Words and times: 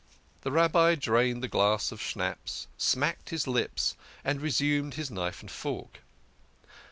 The 0.41 0.51
Rabbi 0.51 0.95
drained 0.95 1.43
the 1.43 1.47
glass 1.47 1.91
of 1.91 2.01
schnapps, 2.01 2.65
smacked 2.75 3.29
his 3.29 3.45
lips, 3.45 3.95
and 4.25 4.41
resumed 4.41 4.95
his 4.95 5.11
knife 5.11 5.41
and 5.41 5.51
fork. 5.51 5.99